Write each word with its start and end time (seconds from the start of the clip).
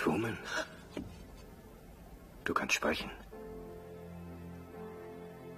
Truman, 0.00 0.38
du 2.44 2.54
kannst 2.54 2.74
sprechen. 2.74 3.10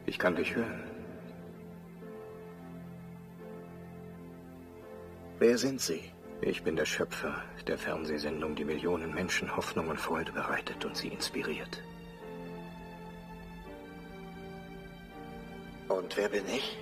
Ich 0.04 0.18
kann 0.18 0.34
dich 0.34 0.52
hören. 0.56 0.82
Wer 5.38 5.56
sind 5.56 5.80
Sie? 5.80 6.10
Ich 6.40 6.64
bin 6.64 6.74
der 6.74 6.86
Schöpfer 6.86 7.40
der 7.68 7.78
Fernsehsendung, 7.78 8.56
die 8.56 8.64
Millionen 8.64 9.14
Menschen 9.14 9.54
Hoffnung 9.54 9.86
und 9.86 10.00
Freude 10.00 10.32
bereitet 10.32 10.84
und 10.84 10.96
sie 10.96 11.08
inspiriert. 11.08 11.80
Und 15.86 16.16
wer 16.16 16.28
bin 16.28 16.48
ich? 16.48 16.76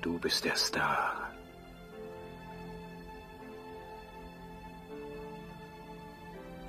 Du 0.00 0.18
bist 0.18 0.42
der 0.42 0.56
Star. 0.56 1.27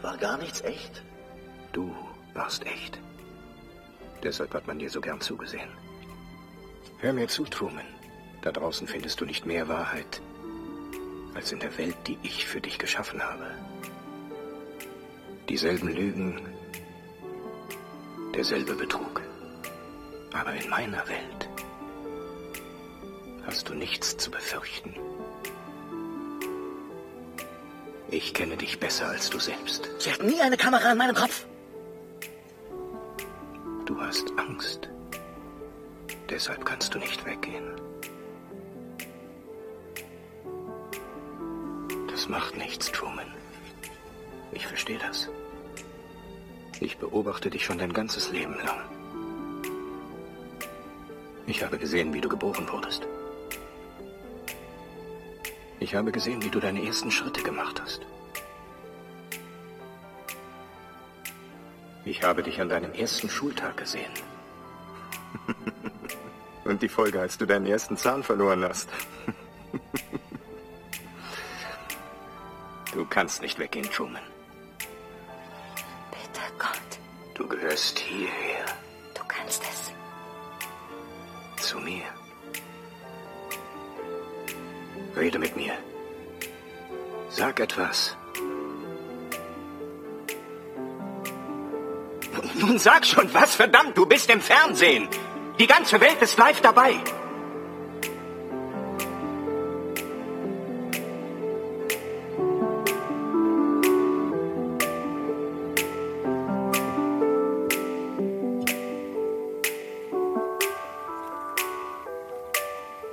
War 0.01 0.17
gar 0.17 0.37
nichts 0.37 0.61
echt? 0.61 1.03
Du 1.71 1.93
warst 2.33 2.65
echt. 2.65 2.99
Deshalb 4.23 4.53
hat 4.53 4.67
man 4.67 4.79
dir 4.79 4.89
so 4.89 5.01
gern 5.01 5.21
zugesehen. 5.21 5.69
Hör 6.99 7.13
mir 7.13 7.27
zu, 7.27 7.45
Truman. 7.45 7.85
Da 8.41 8.51
draußen 8.51 8.87
findest 8.87 9.19
du 9.19 9.25
nicht 9.25 9.45
mehr 9.45 9.67
Wahrheit 9.67 10.21
als 11.35 11.51
in 11.51 11.59
der 11.59 11.77
Welt, 11.77 11.95
die 12.07 12.17
ich 12.23 12.45
für 12.47 12.61
dich 12.61 12.79
geschaffen 12.79 13.21
habe. 13.21 13.45
Dieselben 15.47 15.89
Lügen, 15.89 16.41
derselbe 18.33 18.75
Betrug. 18.75 19.21
Aber 20.33 20.53
in 20.53 20.69
meiner 20.69 21.07
Welt 21.07 21.49
hast 23.45 23.67
du 23.67 23.73
nichts 23.73 24.15
zu 24.17 24.31
befürchten. 24.31 24.95
Ich 28.11 28.33
kenne 28.33 28.57
dich 28.57 28.79
besser 28.79 29.07
als 29.07 29.29
du 29.29 29.39
selbst. 29.39 29.87
Sie 29.99 30.11
hatten 30.11 30.25
nie 30.25 30.41
eine 30.41 30.57
Kamera 30.57 30.91
an 30.91 30.97
meinem 30.97 31.15
Kopf. 31.15 31.45
Du 33.85 33.99
hast 34.01 34.31
Angst. 34.37 34.89
Deshalb 36.29 36.65
kannst 36.65 36.93
du 36.93 36.99
nicht 36.99 37.23
weggehen. 37.25 37.79
Das 42.09 42.27
macht 42.27 42.57
nichts, 42.57 42.91
Truman. 42.91 43.31
Ich 44.51 44.65
verstehe 44.65 44.99
das. 44.99 45.29
Ich 46.79 46.97
beobachte 46.97 47.49
dich 47.49 47.65
schon 47.65 47.77
dein 47.77 47.93
ganzes 47.93 48.31
Leben 48.31 48.55
lang. 48.65 48.81
Ich 51.45 51.63
habe 51.63 51.77
gesehen, 51.77 52.13
wie 52.13 52.21
du 52.21 52.29
geboren 52.29 52.67
wurdest. 52.71 53.07
Ich 55.89 55.95
habe 55.95 56.11
gesehen, 56.11 56.39
wie 56.43 56.51
du 56.51 56.59
deine 56.59 56.85
ersten 56.85 57.09
Schritte 57.09 57.41
gemacht 57.41 57.81
hast. 57.81 58.01
Ich 62.05 62.21
habe 62.21 62.43
dich 62.43 62.61
an 62.61 62.69
deinem 62.69 62.93
ersten 62.93 63.27
Schultag 63.27 63.75
gesehen. 63.75 64.11
Und 66.63 66.83
die 66.83 66.89
Folge, 66.89 67.19
als 67.19 67.39
du 67.39 67.47
deinen 67.47 67.65
ersten 67.65 67.97
Zahn 67.97 68.21
verloren 68.21 68.63
hast. 68.63 68.87
Du 72.93 73.05
kannst 73.05 73.41
nicht 73.41 73.57
weggehen, 73.57 73.89
Truman. 73.89 74.21
Bitte, 76.11 76.41
Gott, 76.59 76.99
Du 77.33 77.47
gehörst 77.47 77.97
hierher, 77.97 78.48
Rede 85.19 85.37
mit 85.37 85.55
mir. 85.55 85.73
Sag 87.29 87.59
etwas. 87.59 88.15
Nun 92.55 92.79
sag 92.79 93.05
schon 93.05 93.33
was, 93.33 93.55
verdammt, 93.55 93.97
du 93.97 94.05
bist 94.05 94.29
im 94.29 94.41
Fernsehen. 94.41 95.07
Die 95.59 95.67
ganze 95.67 95.99
Welt 95.99 96.21
ist 96.21 96.37
live 96.37 96.61
dabei. 96.61 96.95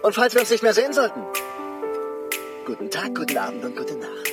Und 0.03 0.15
falls 0.15 0.35
wir 0.35 0.41
uns 0.41 0.51
nicht 0.51 0.63
mehr 0.63 0.73
sehen 0.73 0.93
sollten, 0.93 1.21
guten 2.67 2.91
Tag, 2.91 3.15
guten 3.15 3.39
Abend 3.39 3.65
und 3.65 3.77
gute 3.77 3.95
Nacht. 3.95 4.33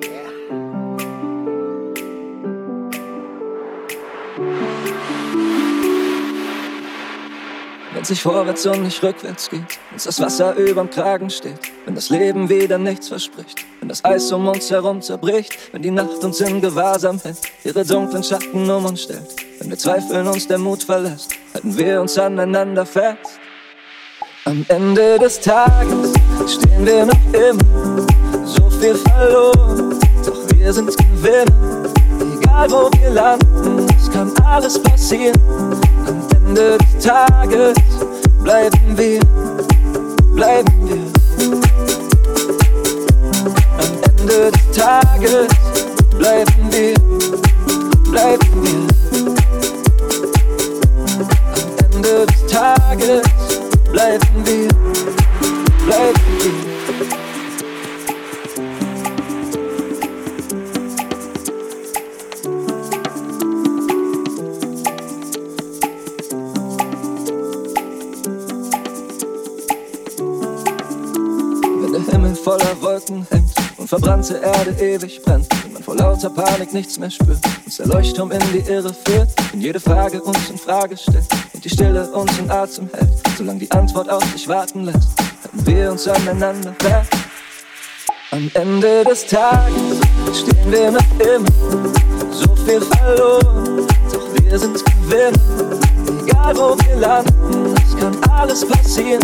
Ja. 0.00 0.30
Wenn 7.92 8.04
sich 8.04 8.22
vorwärts 8.22 8.64
und 8.64 8.82
nicht 8.82 9.02
rückwärts 9.02 9.50
geht, 9.50 9.60
uns 9.92 10.04
das 10.04 10.18
Wasser 10.22 10.54
überm 10.54 10.88
Kragen 10.88 11.28
steht, 11.28 11.58
wenn 11.84 11.94
das 11.94 12.08
Leben 12.08 12.48
wieder 12.48 12.78
nichts 12.78 13.08
verspricht, 13.08 13.62
wenn 13.80 13.90
das 13.90 14.06
Eis 14.06 14.32
um 14.32 14.48
uns 14.48 14.70
herum 14.70 15.02
zerbricht, 15.02 15.74
wenn 15.74 15.82
die 15.82 15.90
Nacht 15.90 16.24
uns 16.24 16.40
in 16.40 16.62
Gewahrsam 16.62 17.18
hält, 17.18 17.40
ihre 17.62 17.84
dunklen 17.84 18.24
Schatten 18.24 18.70
um 18.70 18.86
uns 18.86 19.02
stellt, 19.02 19.36
wenn 19.58 19.68
wir 19.68 19.76
zweifeln, 19.76 20.26
uns 20.26 20.48
der 20.48 20.56
Mut 20.56 20.82
verlässt, 20.82 21.34
halten 21.52 21.76
wir 21.76 22.00
uns 22.00 22.16
aneinander 22.16 22.86
fest. 22.86 23.38
Am 24.46 24.64
Ende 24.68 25.18
des 25.18 25.40
Tages 25.40 26.12
stehen 26.46 26.86
wir 26.86 27.04
noch 27.04 27.18
immer, 27.32 28.06
so 28.44 28.70
viel 28.70 28.94
verloren, 28.94 29.98
doch 30.24 30.38
wir 30.54 30.72
sind 30.72 30.96
Gewinner. 30.96 31.90
Egal 32.40 32.70
wo 32.70 32.88
wir 32.96 33.10
landen, 33.10 33.88
es 33.98 34.08
kann 34.08 34.32
alles 34.44 34.80
passieren. 34.80 35.34
Am 36.06 36.22
Ende 36.36 36.78
des 36.78 37.04
Tages 37.04 37.76
bleiben 38.44 38.96
wir, 38.96 39.18
bleiben 40.32 40.72
wir. 40.84 41.06
Am 43.78 44.20
Ende 44.20 44.52
des 44.52 44.76
Tages 44.76 45.48
bleiben 46.16 46.70
wir, 46.70 46.94
bleiben 48.12 48.62
wir. 48.62 48.86
Am 51.52 51.94
Ende 51.96 52.26
des 52.26 52.46
Tages 52.46 53.35
bleiben 53.96 54.44
wir, 54.44 54.68
bleiben 55.86 56.20
wir. 56.38 56.52
Wenn 71.80 71.92
der 71.92 72.12
Himmel 72.12 72.34
voller 72.34 72.60
Wolken 72.82 73.26
hängt 73.30 73.48
und 73.78 73.88
verbrannte 73.88 74.34
Erde 74.34 74.72
ewig 74.78 75.22
brennt, 75.22 75.46
wenn 75.64 75.72
man 75.72 75.82
vor 75.82 75.96
lauter 75.96 76.28
Panik 76.28 76.74
nichts 76.74 76.98
mehr 76.98 77.10
spürt, 77.10 77.38
uns 77.64 77.78
der 77.78 77.86
Leuchtturm 77.86 78.30
in 78.30 78.40
die 78.52 78.70
Irre 78.70 78.92
führt, 78.92 79.30
wenn 79.52 79.62
jede 79.62 79.80
Frage 79.80 80.20
uns 80.22 80.50
in 80.50 80.58
Frage 80.58 80.98
stellt 80.98 81.24
und 81.54 81.64
die 81.64 81.70
Stille 81.70 82.06
uns 82.12 82.38
in 82.38 82.50
Atem 82.50 82.90
hält, 82.92 83.15
solange 83.36 83.58
die 83.58 83.70
Antwort 83.70 84.08
auf 84.08 84.24
sich 84.32 84.48
warten 84.48 84.84
lässt, 84.84 85.10
halten 85.18 85.66
wir 85.66 85.90
uns 85.90 86.08
aneinander 86.08 86.74
fest. 86.78 87.10
Am 88.30 88.50
Ende 88.54 89.04
des 89.04 89.26
Tages 89.26 89.74
stehen 90.32 90.72
wir 90.72 90.90
noch 90.90 91.20
immer, 91.20 91.46
so 92.32 92.56
viel 92.64 92.80
verloren, 92.80 93.86
doch 94.12 94.42
wir 94.42 94.58
sind 94.58 94.82
Gewinner. 94.84 95.80
Egal 96.26 96.56
wo 96.56 96.76
wir 96.84 96.96
landen, 96.96 97.74
es 97.86 97.96
kann 97.96 98.16
alles 98.30 98.66
passieren. 98.66 99.22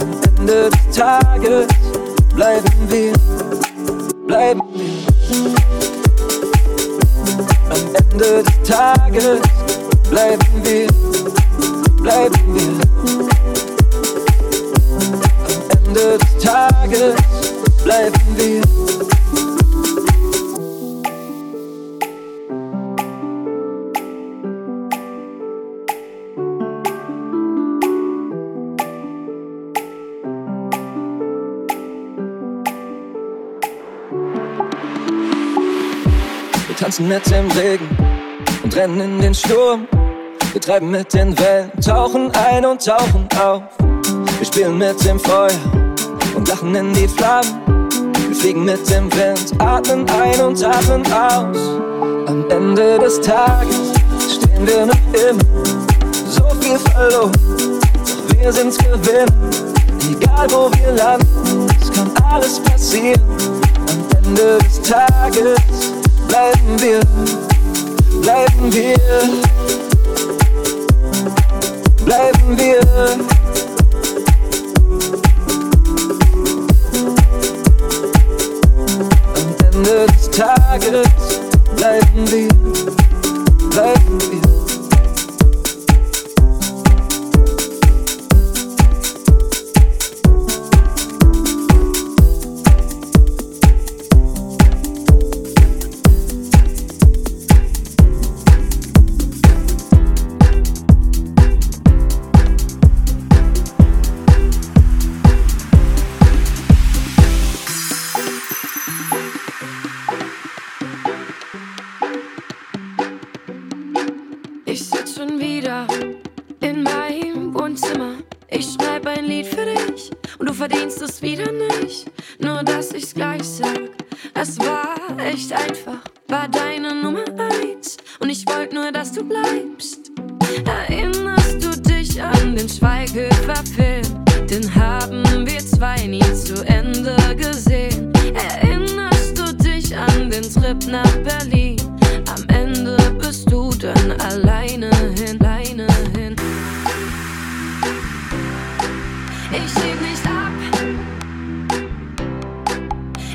Am 0.00 0.10
Ende 0.38 0.70
des 0.70 0.96
Tages 0.96 1.66
bleiben 2.34 2.72
wir, 2.88 3.12
bleiben 4.26 4.62
wir. 4.72 5.54
Am 7.70 7.94
Ende 7.94 8.42
des 8.42 8.68
Tages 8.68 9.40
bleiben 10.10 10.46
wir, 10.62 10.86
bleiben 12.02 12.54
wir. 12.54 12.71
Bleiben 16.92 18.20
wir. 18.36 18.60
Wir 36.66 36.76
tanzen 36.76 37.08
mit 37.08 37.26
dem 37.30 37.50
Regen 37.52 37.88
und 38.64 38.76
rennen 38.76 39.00
in 39.00 39.20
den 39.22 39.34
Sturm. 39.34 39.88
Wir 40.52 40.60
treiben 40.60 40.90
mit 40.90 41.14
den 41.14 41.38
Wellen, 41.38 41.72
tauchen 41.80 42.30
ein 42.32 42.66
und 42.66 42.84
tauchen 42.84 43.26
auf. 43.42 43.62
Wir 44.38 44.46
spielen 44.46 44.76
mit 44.76 45.02
dem 45.06 45.18
Feuer 45.18 45.48
und 46.34 46.48
lachen 46.48 46.74
in 46.74 46.92
die 46.92 47.08
Flammen. 47.08 47.88
Wir 48.28 48.36
fliegen 48.36 48.64
mit 48.64 48.88
dem 48.90 49.12
Wind, 49.12 49.52
atmen 49.58 50.06
ein 50.08 50.40
und 50.40 50.64
atmen 50.64 51.04
aus. 51.12 51.58
Am 52.26 52.44
Ende 52.48 52.98
des 52.98 53.20
Tages 53.20 53.92
stehen 54.28 54.66
wir 54.66 54.86
noch 54.86 54.94
immer 55.12 55.42
so 56.28 56.48
viel 56.60 56.78
verloren. 56.78 57.32
Doch 58.04 58.36
wir 58.38 58.52
sind's 58.52 58.78
gewinnen, 58.78 59.50
egal 60.10 60.46
wo 60.50 60.70
wir 60.78 60.92
landen, 60.92 61.66
es 61.80 61.90
kann 61.92 62.10
alles 62.30 62.60
passieren. 62.60 63.20
Am 63.88 64.24
Ende 64.24 64.58
des 64.58 64.80
Tages 64.82 65.58
bleiben 66.28 66.80
wir, 66.80 67.00
bleiben 68.22 68.72
wir, 68.72 68.96
bleiben 72.04 72.58
wir. 72.58 73.31
Ende 80.32 80.40
des 80.40 80.54
Tages 80.54 81.40
bleiben 81.76 82.26
wir, 82.30 82.48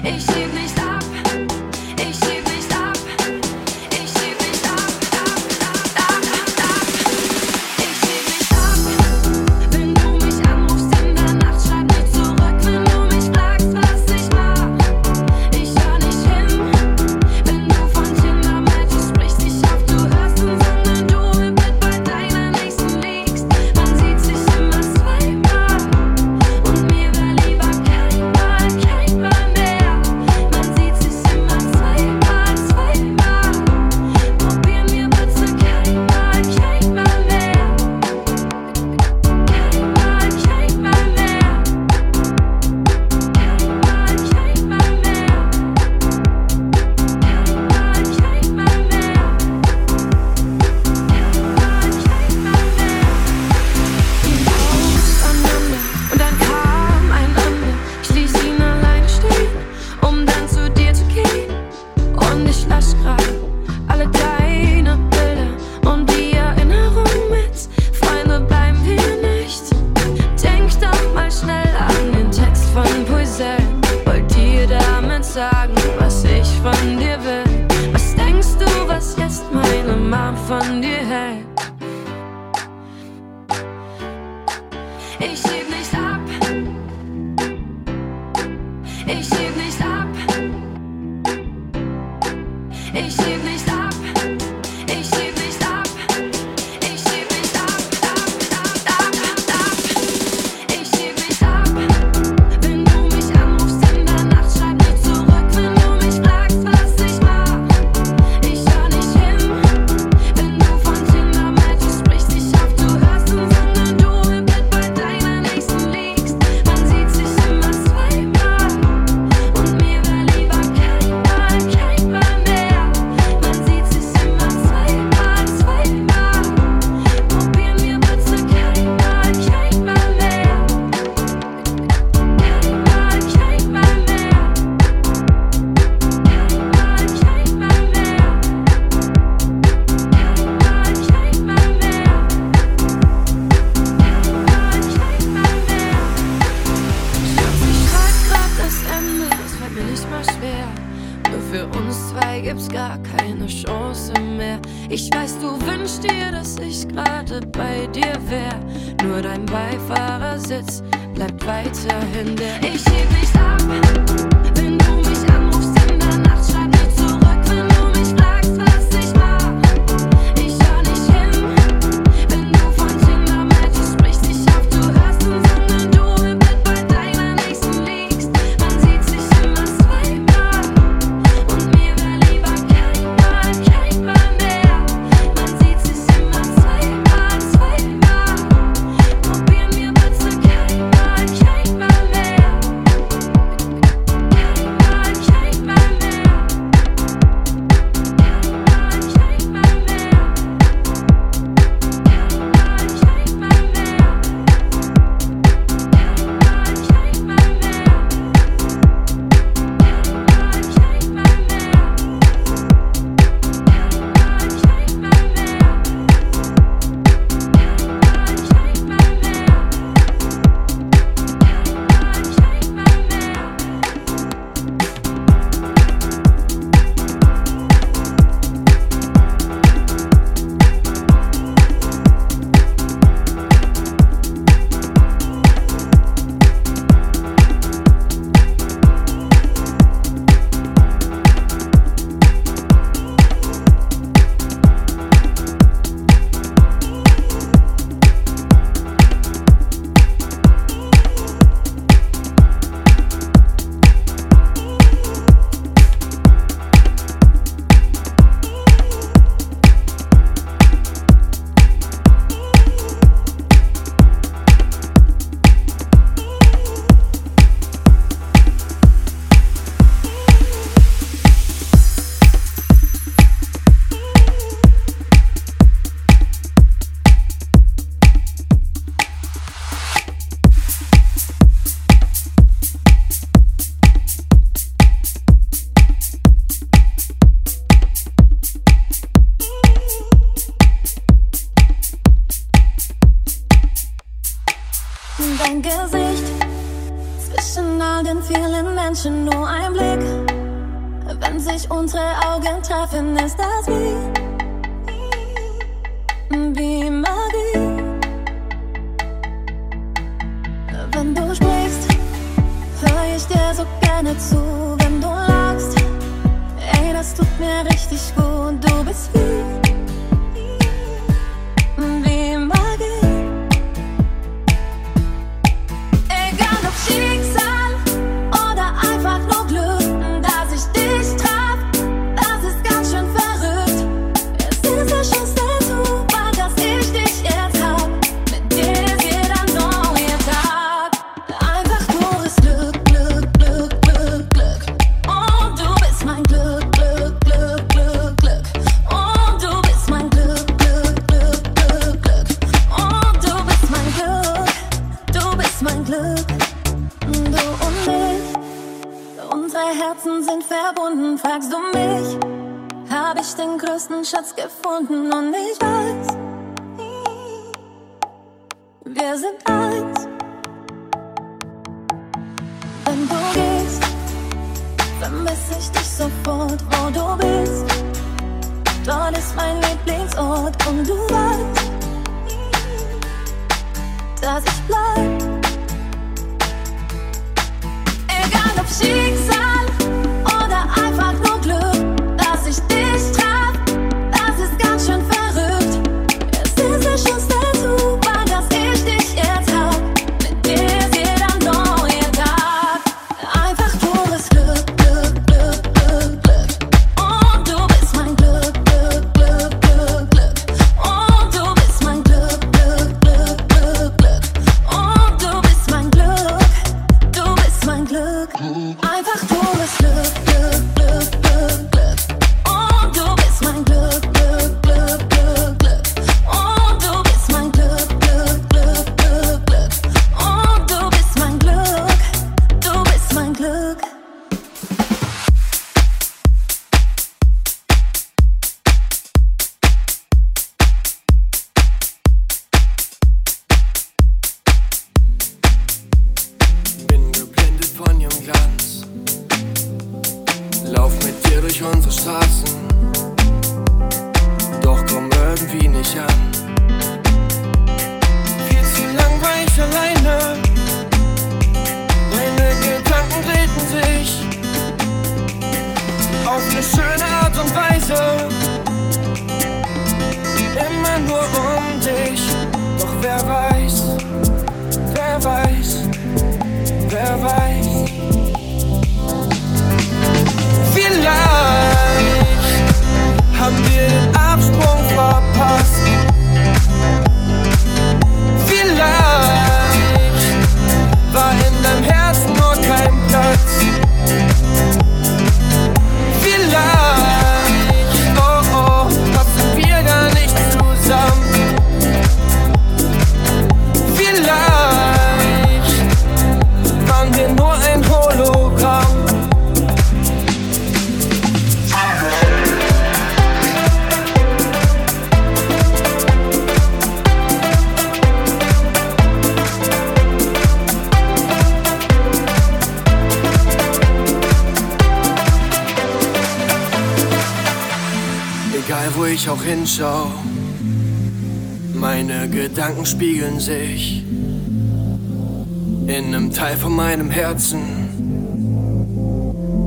Jeśli 0.08 0.48
myślisz 0.48 0.77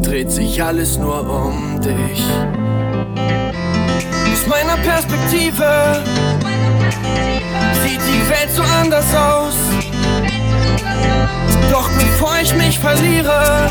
dreht 0.02 0.30
sich 0.30 0.62
alles 0.62 0.98
nur 0.98 1.20
um 1.20 1.80
dich. 1.80 2.24
Aus 4.32 4.46
meiner 4.46 4.76
Perspektive 4.82 6.02
sieht 7.82 8.00
die 8.00 8.28
Welt 8.28 8.50
so 8.52 8.62
anders 8.62 9.14
aus. 9.14 9.54
Doch 11.70 11.88
bevor 11.90 12.32
ich 12.42 12.54
mich 12.56 12.78
verliere, 12.78 13.70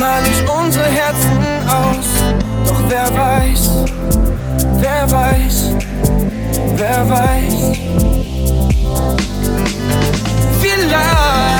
mal 0.00 0.22
ich 0.24 0.50
unsere 0.50 0.86
Herzen 0.86 1.38
aus. 1.66 2.06
Doch 2.66 2.82
wer 2.88 3.14
weiß, 3.14 3.84
wer 4.80 5.10
weiß, 5.10 5.72
wer 6.76 7.08
weiß. 7.08 7.78
Vielleicht. 10.60 11.57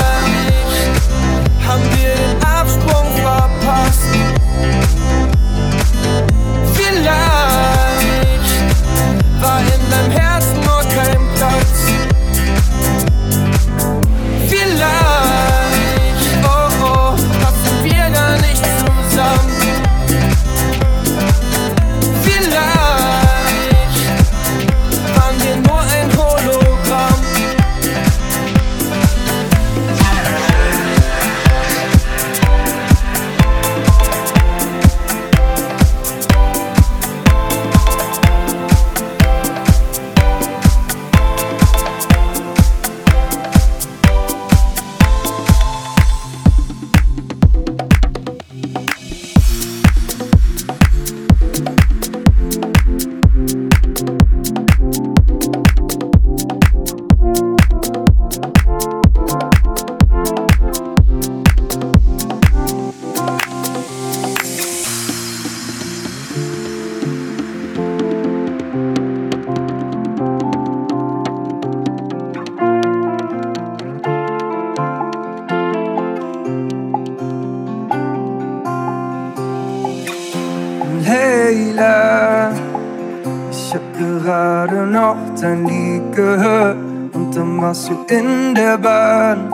Mädchen 87.89 88.05
in 88.09 88.55
der 88.55 88.79
Bahn, 88.79 89.53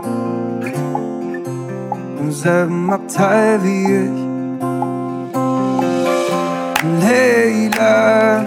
im 2.18 2.32
selben 2.32 2.90
Abteil 2.90 3.62
wie 3.62 3.84
ich. 3.84 4.24
Leila, 7.02 8.44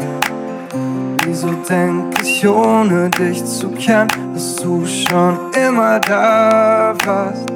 wieso 1.24 1.50
denk 1.70 2.22
ich, 2.22 2.48
ohne 2.48 3.10
dich 3.10 3.44
zu 3.46 3.70
kennen, 3.72 4.34
dass 4.34 4.56
du 4.58 4.86
schon 4.86 5.38
immer 5.54 6.00
da 6.00 6.94
warst? 7.06 7.50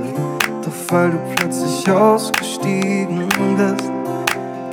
Doch 0.63 0.93
weil 0.93 1.11
du 1.11 1.17
plötzlich 1.35 1.89
ausgestiegen 1.91 3.27
bist, 3.57 3.91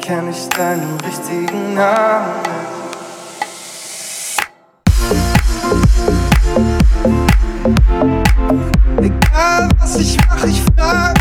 kenn 0.00 0.28
ich 0.30 0.48
deinen 0.50 0.98
richtigen 1.04 1.74
Namen. 1.74 2.57
ich 10.00 10.16
mach, 10.28 10.44
ich 10.44 10.62
frag. 10.76 11.17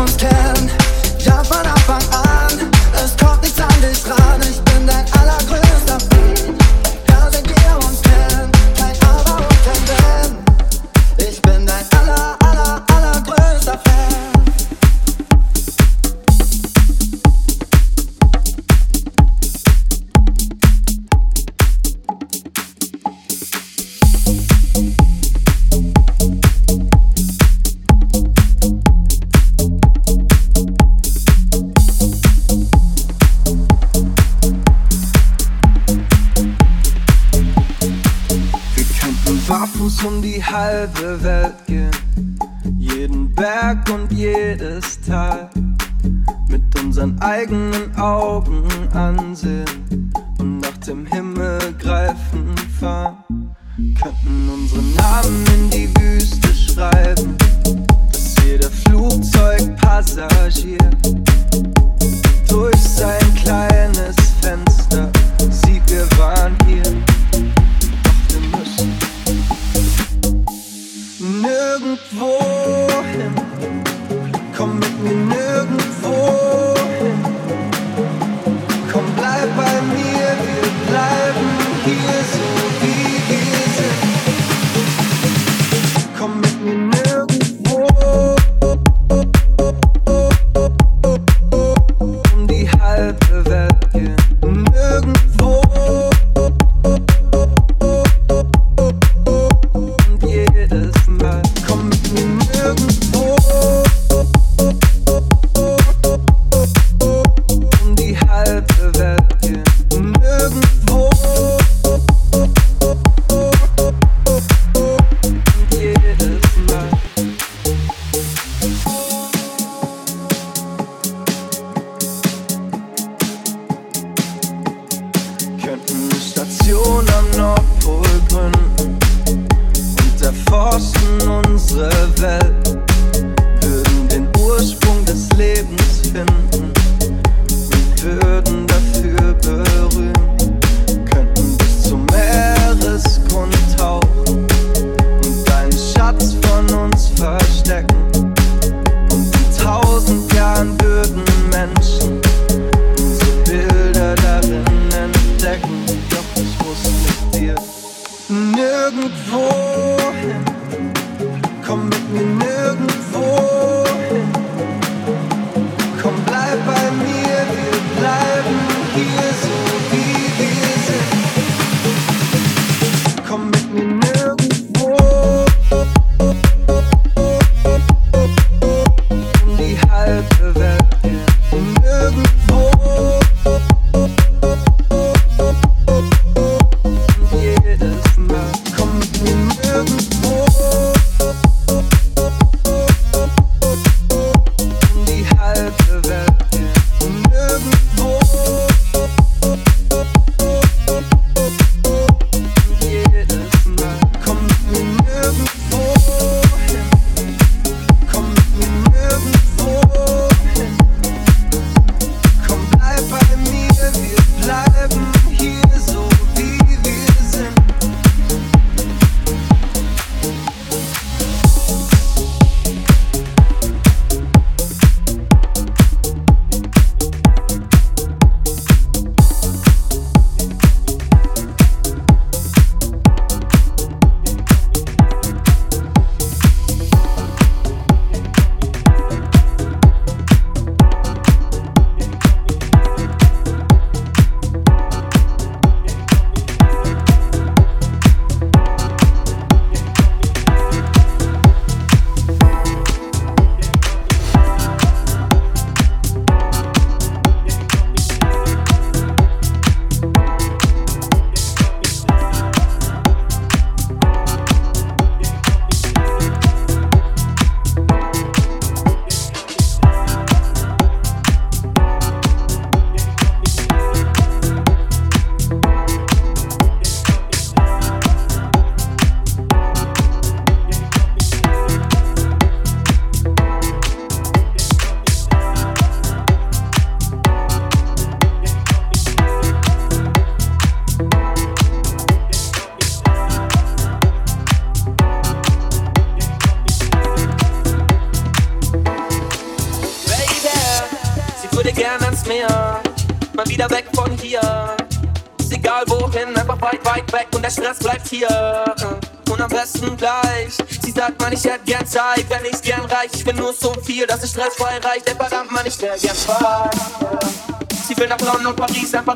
I'm 0.00 0.06
scared. 0.06 0.39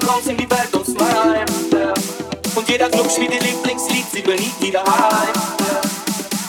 raus 0.07 0.27
in 0.27 0.37
die 0.37 0.51
Welt 0.51 0.73
und 0.73 0.85
smile. 0.87 1.45
Und 2.55 2.69
jeder 2.69 2.89
Club 2.89 3.11
spielt 3.11 3.33
ihr 3.35 3.41
Lieblingslied, 3.41 4.05
sie 4.13 4.23
benietet 4.23 4.61
wieder 4.61 4.85
heim. 4.85 5.33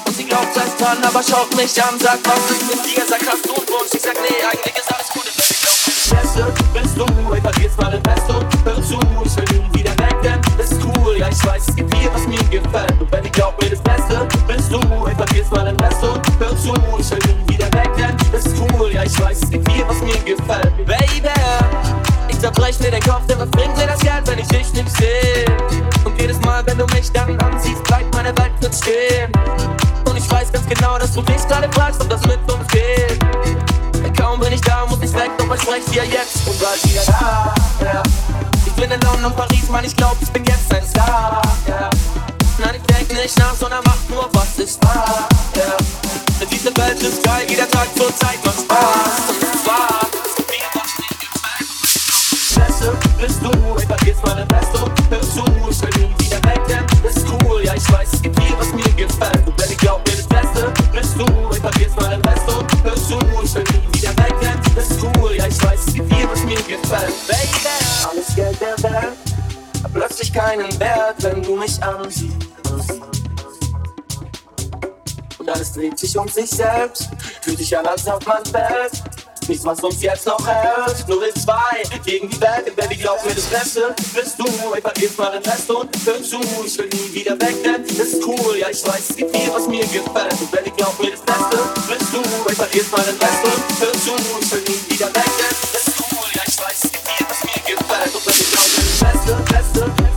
Und 0.06 0.16
sie 0.16 0.26
glaubt, 0.26 0.54
sei 0.54 0.64
dran, 0.80 1.04
aber 1.04 1.24
schaut 1.24 1.56
mich 1.56 1.82
an, 1.84 2.00
sagt, 2.00 2.28
was 2.28 2.52
ist 2.52 2.68
mit 2.68 2.86
dir? 2.86 3.04
Sag, 3.08 3.22
hast 3.28 3.46
du 3.46 3.54
einen 3.54 3.68
Wunsch? 3.68 3.94
Ich 3.94 4.02
sag, 4.02 4.16
nee, 4.22 4.44
eigentlich. 4.44 4.65
Mir 22.66 22.90
den 22.90 23.04
Kopf, 23.04 23.28
denn 23.28 23.38
was 23.38 23.50
bringt 23.52 23.78
mir 23.78 23.86
das 23.86 24.00
Geld, 24.00 24.26
wenn 24.26 24.40
ich 24.40 24.48
dich 24.48 24.74
nicht 24.74 24.90
seh? 24.98 25.46
Und 26.04 26.20
jedes 26.20 26.40
Mal, 26.42 26.66
wenn 26.66 26.80
du 26.80 26.86
mich 26.96 27.12
dann 27.12 27.40
anziehst, 27.40 27.84
bleibt 27.84 28.14
meine 28.16 28.36
Welt 28.40 28.52
kurz 28.60 28.80
stehen. 28.80 29.32
Und 30.10 30.18
ich 30.18 30.30
weiß 30.32 30.52
ganz 30.52 30.66
genau, 30.68 30.98
dass 30.98 31.14
du 31.14 31.22
dich 31.22 31.48
gerade 31.48 31.72
fragst, 31.72 32.02
ob 32.02 32.10
das 32.10 32.22
mit 32.22 32.40
uns 32.52 32.68
geht. 32.70 33.20
Kaum 34.18 34.40
bin 34.40 34.52
ich 34.52 34.62
da, 34.62 34.84
muss 34.88 34.98
ich 35.04 35.14
weg, 35.14 35.30
doch 35.38 35.46
versprech 35.46 35.86
dir 35.86 36.06
jetzt 36.06 36.48
und 36.48 36.60
bald 36.60 36.84
wieder 36.84 37.04
da. 37.06 37.54
Yeah. 37.82 38.04
Ich 38.66 38.74
bin 38.74 38.90
in 38.90 39.00
London 39.02 39.26
und 39.26 39.36
Paris, 39.36 39.70
Mann, 39.70 39.86
ich 39.86 39.96
glaub, 39.96 40.18
ich 40.20 40.32
bin 40.32 40.44
jetzt 40.46 40.74
ein 40.74 40.88
Star. 40.88 41.44
Yeah. 41.68 41.92
Nein, 42.58 42.76
ich 42.78 42.96
denk 42.96 43.14
nicht 43.22 43.38
nach, 43.38 43.54
sondern 43.54 43.84
mach 43.86 43.98
nur, 44.10 44.28
was 44.34 44.58
ist 44.58 44.84
wahr. 44.84 45.30
Yeah. 45.56 45.78
Diese 46.50 46.76
Welt 46.78 47.02
ist 47.04 47.24
geil, 47.24 47.46
jeder 47.48 47.70
Tag 47.70 47.88
zur 47.96 48.08
Zeit 48.18 48.44
macht 48.44 48.60
Spaß. 48.60 49.05
Sich 76.16 76.22
um 76.22 76.28
sich 76.28 76.50
selbst. 76.50 77.10
Fühlt 77.42 77.58
sich 77.58 77.78
an, 77.78 77.86
als 77.86 78.08
ob 78.08 78.26
man 78.26 78.44
fällt. 78.46 79.04
Nichts, 79.48 79.66
was 79.66 79.80
uns 79.84 80.02
jetzt 80.02 80.26
noch 80.26 80.48
hält. 80.48 81.08
Nur 81.08 81.22
wir 81.22 81.34
zwei 81.36 81.84
gegen 82.04 82.30
die 82.30 82.42
Welt. 82.42 82.66
Denn 82.66 82.76
Baby, 82.76 82.96
glaub 82.96 83.24
mir, 83.26 83.36
das 83.36 83.46
Beste 83.46 83.94
bist 84.14 84.40
du. 84.40 84.46
Ich 84.46 84.82
vergiss 84.82 85.18
mal 85.18 85.32
den 85.32 85.44
Rest 85.44 85.70
und 85.70 85.90
hör 86.06 86.24
zu. 86.24 86.40
Ich 86.66 86.78
will 86.78 86.88
nie 86.88 87.14
wieder 87.14 87.40
weg, 87.40 87.56
denn 87.64 87.84
ist 87.84 88.26
cool. 88.26 88.58
Ja, 88.58 88.70
ich 88.70 88.86
weiß, 88.88 89.10
es 89.10 89.16
gibt 89.16 89.36
viel, 89.36 89.52
was 89.52 89.68
mir 89.68 89.86
gefällt. 89.86 90.34
Und 90.40 90.52
Baby, 90.52 90.72
glaub 90.76 91.00
mir, 91.00 91.12
das 91.12 91.22
Beste 91.22 91.58
bist 91.88 92.14
du. 92.14 92.22
Ich 92.50 92.58
vergiss 92.58 92.92
mal 92.92 93.04
den 93.04 93.18
Rest 93.18 93.44
und 93.44 93.80
hör 93.80 93.92
zu. 93.92 94.16
Ich 94.42 94.52
will 94.52 94.64
nie 94.68 94.94
wieder 94.94 95.08
weg, 95.08 95.32
denn 95.38 95.80
ist 95.80 95.94
cool. 96.00 96.28
Ja, 96.34 96.42
ich 96.48 96.58
weiß, 96.58 96.84
es 96.84 96.92
gibt 96.92 97.08
viel, 97.08 97.28
was 97.28 97.44
mir 97.44 97.76
gefällt. 97.76 98.16
Und 98.16 98.26
Baby, 98.26 98.46
glaub 98.52 98.68
mir, 98.72 98.84
das 98.88 99.00
Beste, 99.04 99.36
Beste, 99.52 99.92
Baby, 99.92 100.15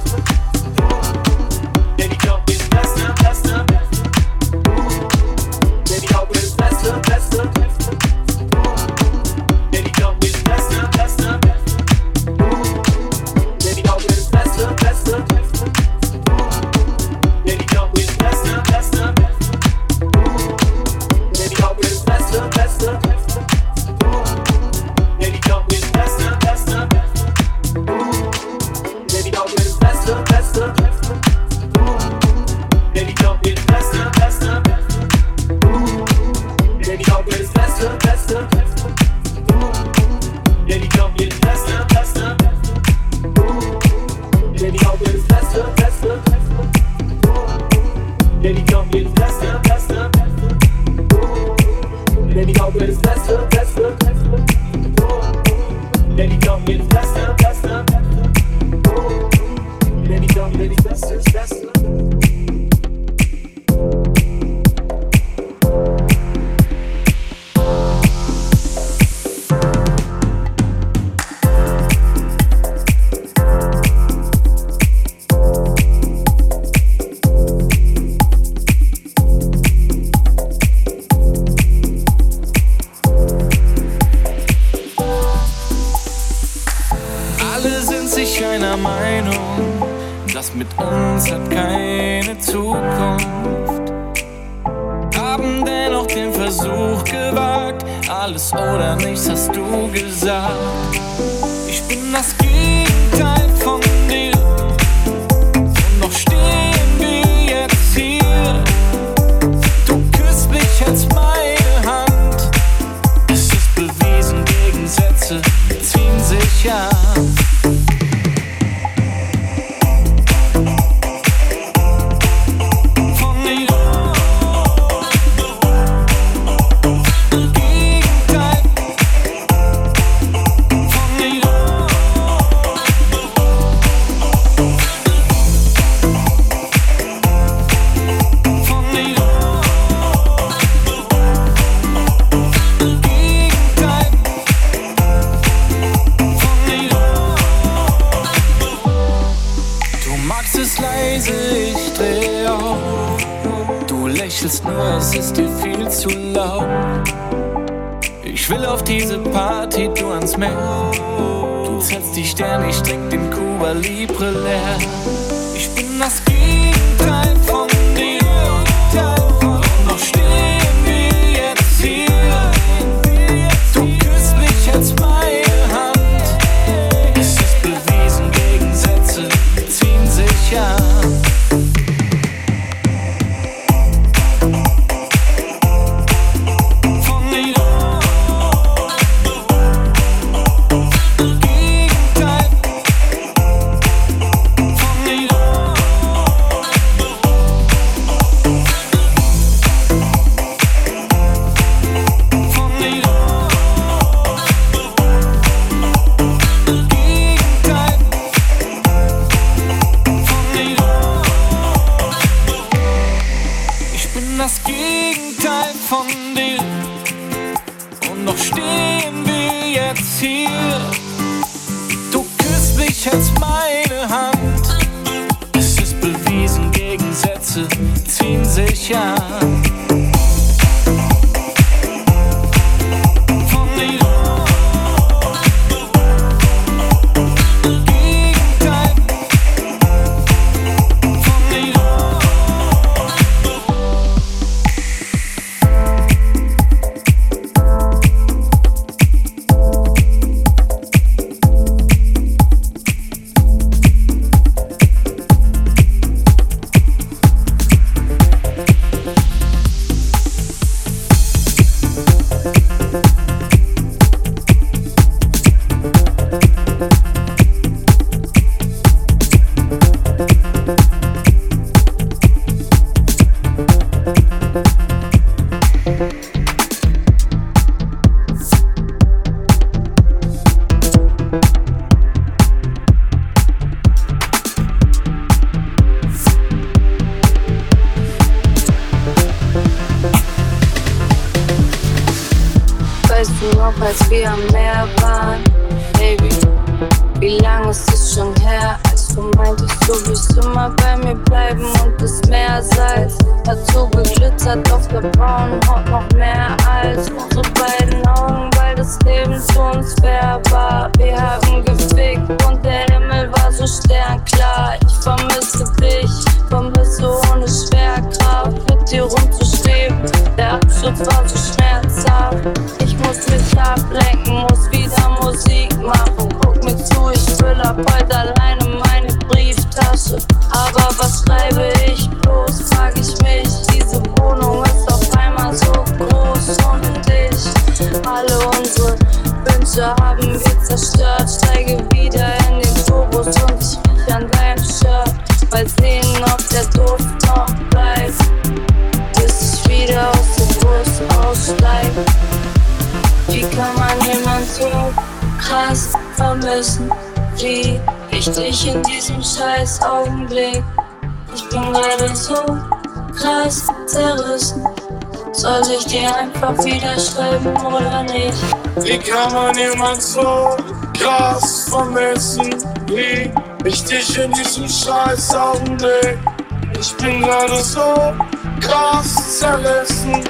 so 377.72 378.14
krass 378.60 379.38
zerrissen. 379.38 380.24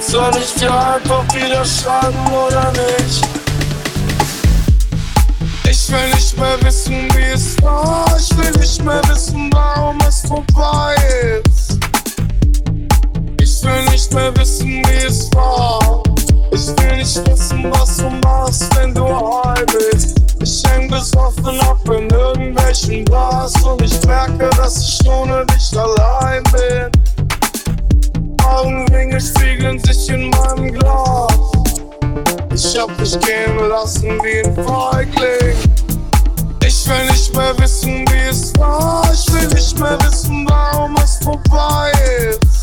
Soll 0.00 0.32
ich 0.36 0.54
dir 0.54 0.72
einfach 0.72 1.24
wieder 1.34 1.64
schreiben 1.64 2.26
oder 2.32 2.72
nicht? 2.72 3.28
Ich 5.68 5.88
will 5.90 6.14
nicht 6.14 6.36
mehr 6.36 6.56
wissen, 6.62 7.08
wie 7.14 7.32
es 7.32 7.62
war. 7.62 8.16
Ich 8.18 8.36
will 8.36 8.50
nicht 8.58 8.82
mehr 8.84 9.02
wissen, 9.08 9.50
warum 9.52 9.98
es 10.08 10.22
vorbei 10.22 10.96
ist. 11.44 11.78
Ich 13.40 13.62
will 13.62 13.84
nicht 13.90 14.12
mehr 14.12 14.36
wissen, 14.36 14.82
wie 14.86 15.06
es 15.06 15.30
war. 15.32 16.02
Ich 16.52 16.66
will 16.68 16.96
nicht 16.96 17.28
wissen, 17.28 17.70
was 17.70 17.96
du 17.98 18.10
machst, 18.26 18.76
wenn 18.76 18.94
du 18.94 19.06
heim 19.06 19.66
bist. 19.66 20.19
Ich 20.42 20.62
häng 20.68 20.88
besoffen 20.88 21.60
ab 21.60 21.78
in 21.86 22.08
irgendwelchen 22.10 23.04
Bars 23.04 23.54
und 23.62 23.82
ich 23.82 24.04
merke, 24.06 24.50
dass 24.56 24.78
ich 24.78 25.08
ohne 25.08 25.44
dich 25.46 25.78
allein 25.78 26.42
bin. 26.52 26.90
Augenringe 28.44 29.20
spiegeln 29.20 29.78
sich 29.84 30.08
in 30.08 30.30
meinem 30.30 30.72
Glas. 30.72 31.32
Ich 32.54 32.78
hab 32.78 32.96
dich 32.98 33.18
gehen 33.20 33.68
lassen 33.68 34.18
wie 34.22 34.42
ein 34.44 34.54
Feigling. 34.54 35.56
Ich 36.66 36.88
will 36.88 37.06
nicht 37.06 37.34
mehr 37.34 37.58
wissen, 37.58 38.04
wie 38.10 38.28
es 38.30 38.56
war. 38.58 39.10
Ich 39.12 39.32
will 39.32 39.48
nicht 39.48 39.78
mehr 39.78 39.98
wissen, 40.02 40.46
warum 40.48 40.96
es 40.96 41.18
vorbei 41.22 41.92
ist 42.30 42.60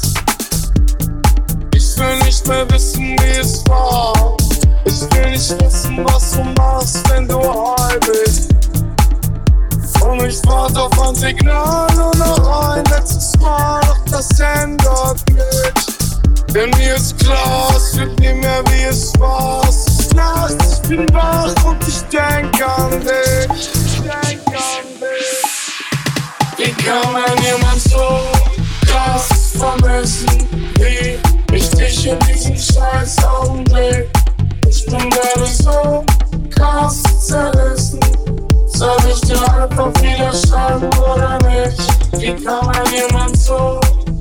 will 1.98 2.20
nicht 2.26 2.48
mehr 2.48 2.70
wissen, 2.70 3.16
wie 3.20 3.40
es 3.40 3.68
war. 3.68 4.38
Ich 4.86 5.02
will 5.02 5.32
nicht 5.32 5.62
wissen, 5.62 6.06
was 6.06 6.32
du 6.32 6.44
machst, 6.58 7.10
wenn 7.10 7.28
du 7.28 7.42
heim 7.42 8.00
bist. 8.00 8.54
Und 10.02 10.26
ich 10.26 10.40
warte 10.46 10.82
auf 10.82 11.02
ein 11.02 11.16
Signal 11.16 11.88
und 12.00 12.18
noch 12.20 12.72
ein 12.72 12.84
letztes 12.86 13.38
Mal, 13.40 13.82
doch 13.82 13.98
das 14.10 14.40
ändert 14.40 15.20
nichts. 15.32 16.20
Denn 16.54 16.70
mir 16.72 16.96
ist 16.96 17.18
klar, 17.20 17.74
es 17.76 17.98
wird 17.98 18.18
nie 18.20 18.34
mehr 18.34 18.64
wie 18.70 18.84
es 18.84 19.12
war. 19.20 19.68
Es 19.68 19.86
ist 19.88 20.16
nachts, 20.16 20.82
ich 20.82 20.90
bin 20.90 21.14
wach 21.14 21.54
und 21.66 21.86
ich 21.88 22.02
denk 22.04 22.68
an 22.68 23.02
dich. 23.02 23.70
Ich 23.86 24.02
denk 24.02 24.48
an 24.48 24.88
dich. 25.00 25.68
Wie 26.58 26.72
kann 26.84 27.14
man 27.14 27.44
jemand 27.44 27.82
so 27.82 28.22
krass 28.88 29.52
vermissen? 29.58 30.48
Wie 30.76 31.20
ich 31.56 31.70
dich 31.70 32.08
in 32.08 32.20
diesem 32.20 32.58
scheiß 32.58 33.24
Augenblick. 33.26 34.10
Ich 34.70 34.86
bin 34.86 35.10
gerade 35.10 35.46
so 35.46 36.04
krass 36.50 37.02
zerrissen. 37.26 38.00
Soll 38.68 38.98
ich 39.10 39.22
dir 39.22 39.42
einfach 39.54 39.94
wieder 40.02 40.34
oder 41.00 41.38
nicht? 41.48 41.82
Wie 42.14 42.44
kann 42.44 42.66
man 42.66 42.86
jemand 42.94 43.38
so 43.38 43.80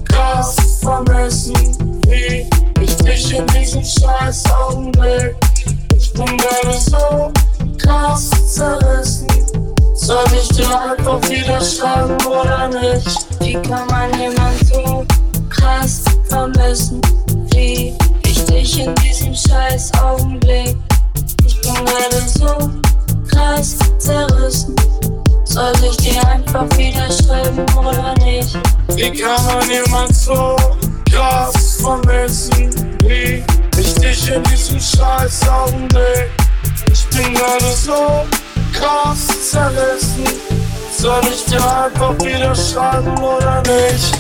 krass 0.09 0.57
vermissen? 0.81 1.55
Wie 2.07 2.49
ich 2.81 2.97
dich 2.97 3.37
in 3.37 3.47
diesem 3.49 3.85
scheiß 3.85 4.45
Augenblick. 4.53 5.35
Ich 5.97 6.13
bin 6.13 6.39
gerade 6.39 6.79
so 6.79 7.33
krass 7.79 8.31
zerrissen. 8.55 9.27
Soll 9.95 10.25
ich 10.41 10.49
dir 10.49 10.69
einfach 10.69 11.29
wieder 11.29 11.61
oder 12.27 12.69
nicht? 12.69 13.27
Wie 13.41 13.55
kann 13.55 13.87
man 13.89 14.19
jemand 14.19 14.67
so 14.67 15.05
krass 15.51 16.05
vermissen? 16.29 17.01
wie 17.57 17.95
ich 18.57 18.81
in 18.81 18.95
diesem 18.97 19.35
scheiß 19.35 19.93
Augenblick. 20.03 20.77
Ich 21.47 21.61
bin 21.61 21.75
gerade 21.75 22.23
so 22.27 22.71
krass 23.29 23.77
zerrissen. 23.99 24.75
Soll 25.45 25.73
ich 25.89 25.97
dir 25.99 26.27
einfach 26.27 26.67
wieder 26.77 27.11
schreiben 27.11 27.67
oder 27.77 28.15
nicht? 28.25 28.59
Wie 28.95 29.11
kann 29.11 29.45
man 29.47 29.71
jemand 29.71 30.15
so 30.15 30.57
krass 31.11 31.79
vermissen? 31.81 32.97
Wie 33.03 33.45
ich 33.79 33.95
dich 33.95 34.31
in 34.31 34.43
diesem 34.45 34.81
scheiß 34.81 35.49
Augenblick. 35.49 36.31
Ich 36.93 37.05
bin 37.07 37.35
gerade 37.35 37.73
so 37.75 38.25
krass 38.73 39.51
zerrissen. 39.51 40.27
Soll 40.97 41.23
ich 41.31 41.45
dir 41.45 41.63
einfach 41.85 42.19
wieder 42.21 42.55
schreiben 42.55 43.17
oder 43.19 43.63
nicht? 43.63 44.19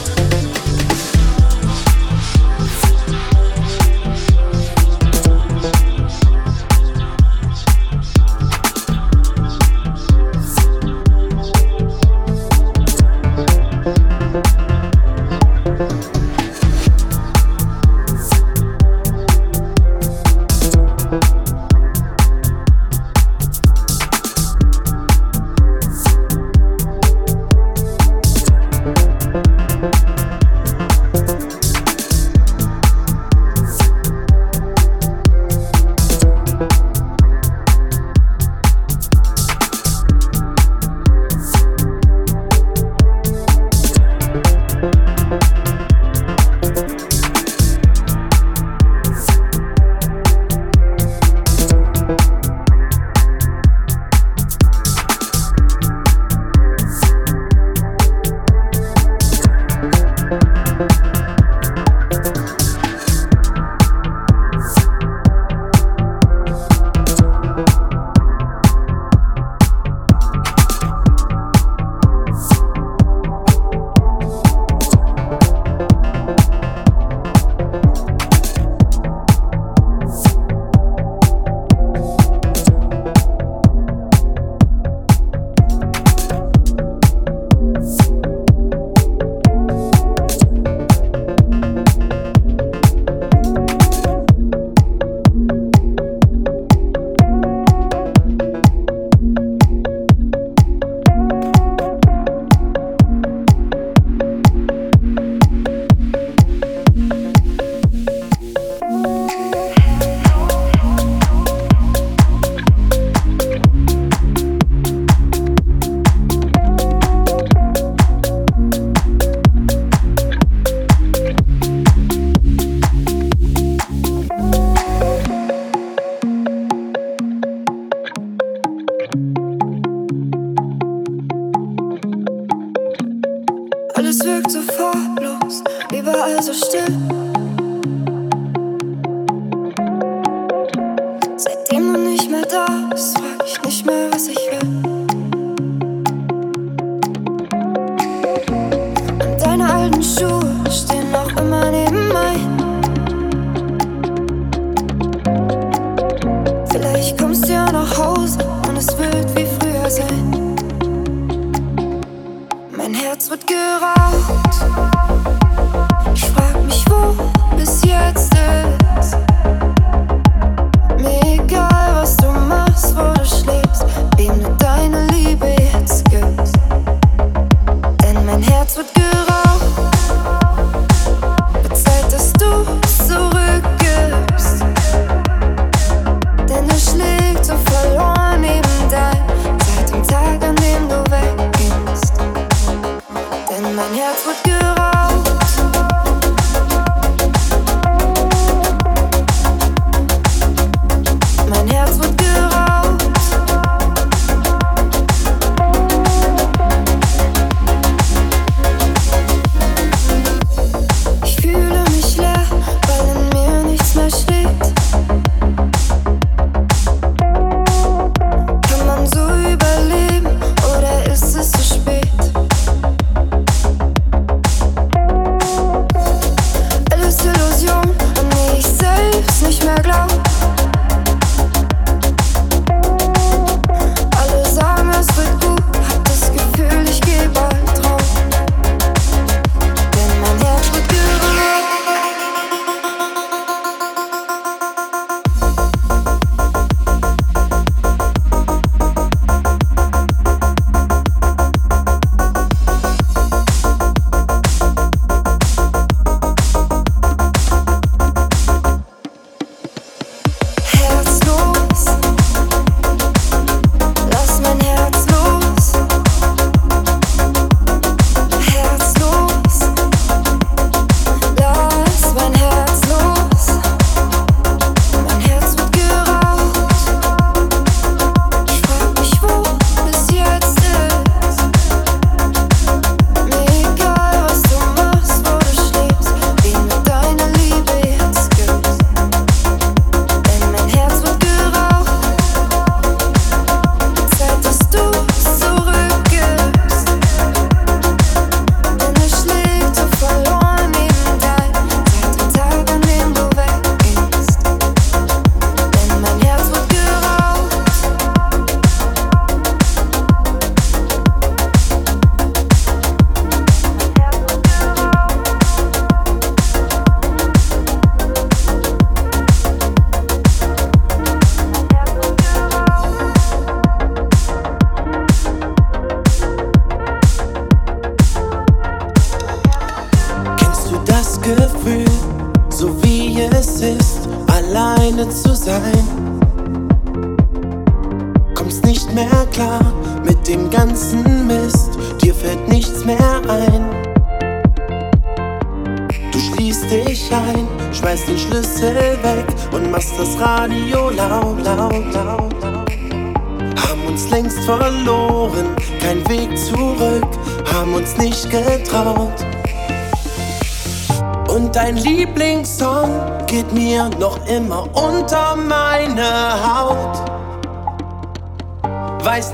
Manchmal, 143.86 144.12
was 144.12 144.28
ich 144.28 144.45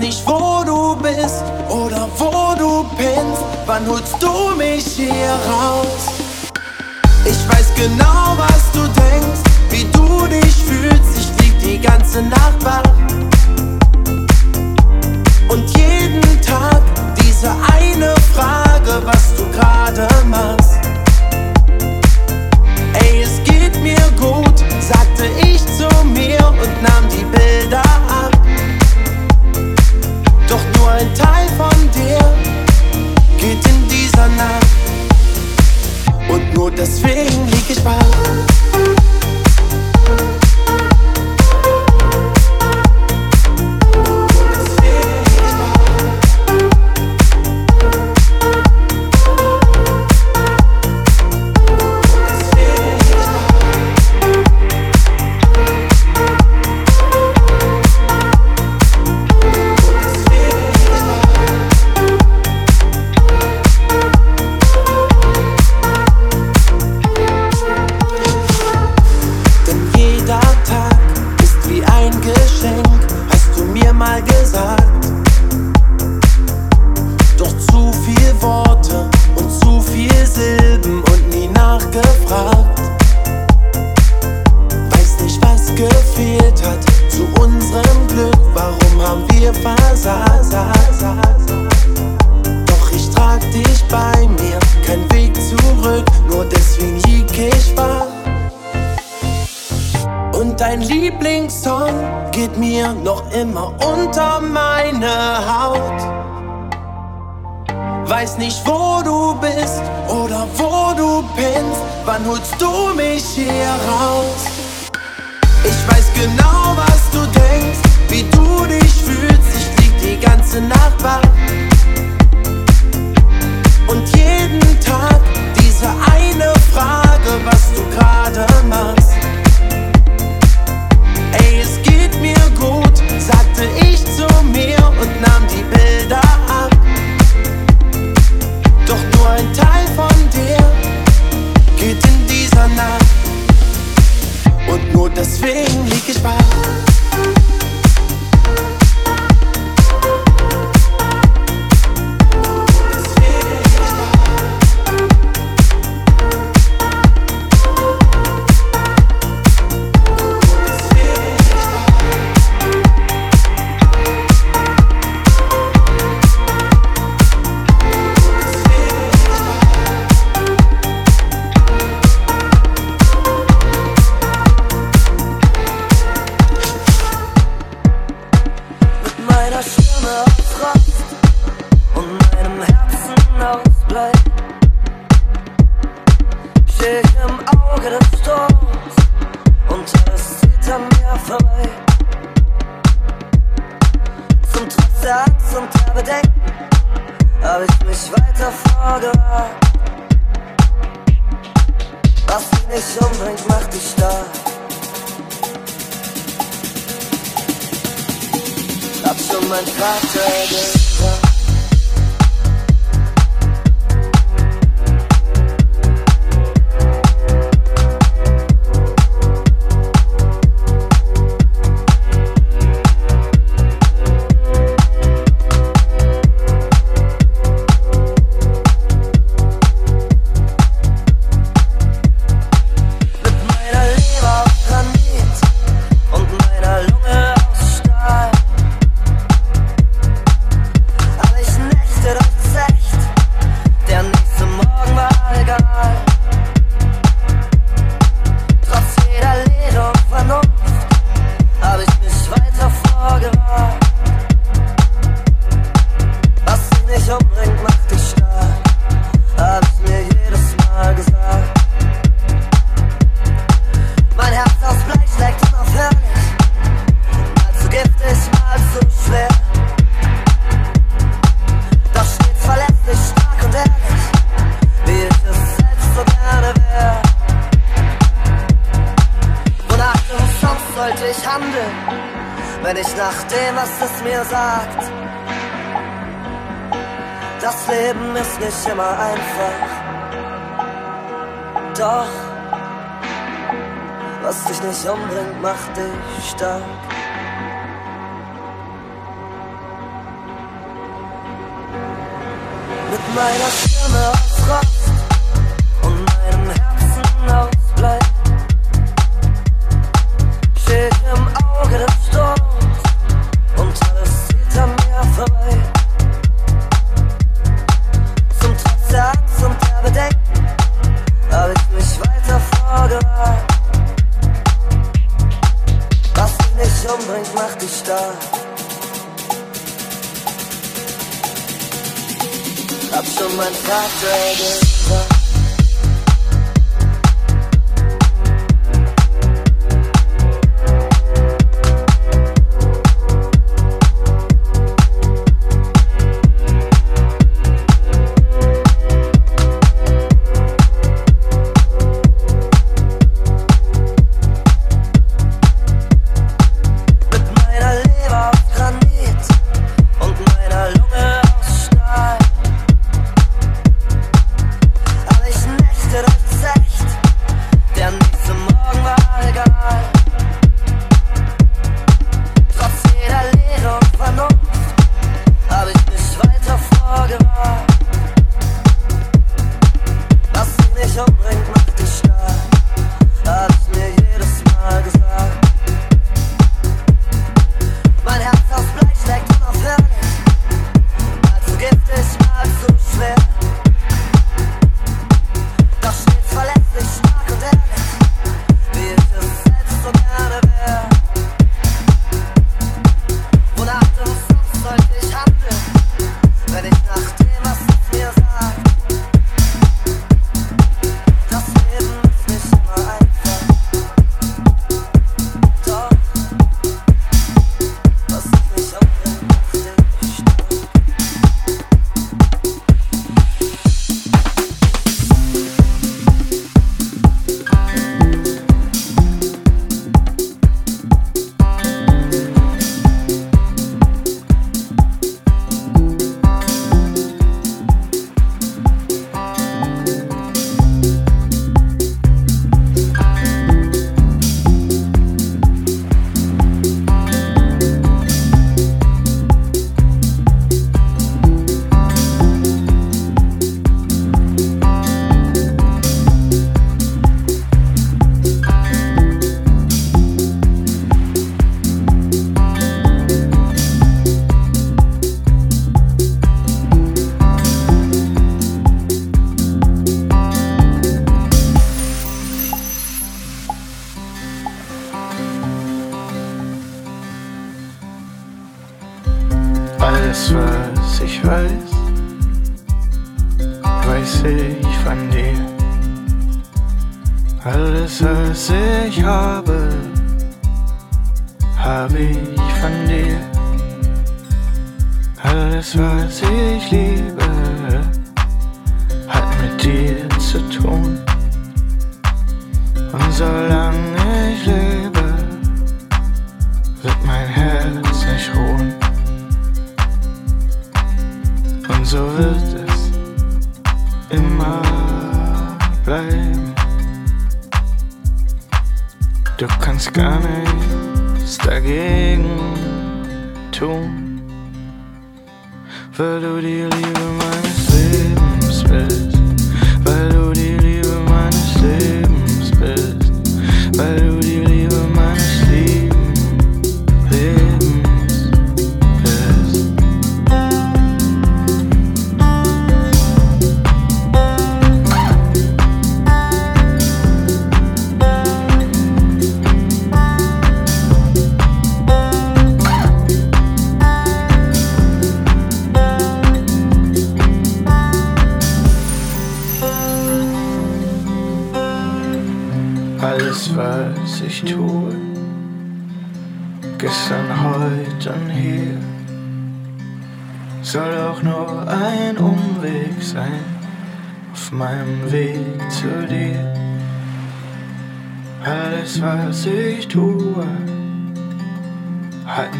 nicht, 0.03 0.26
wo 0.26 0.64
du 0.64 0.96
bist 0.96 1.44
oder 1.68 2.09
wo 2.18 2.55
du 2.59 2.84
pinnst. 2.96 3.42
Wann 3.66 3.86
holst 3.86 4.20
du 4.20 4.32